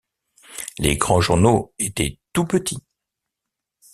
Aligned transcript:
Les 0.79 0.97
grands 0.97 1.21
journaux 1.21 1.75
étaient 1.77 2.17
tout 2.33 2.45
petits. 2.45 2.81